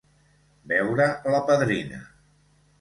[0.71, 1.07] Veure
[1.37, 2.05] la padrina.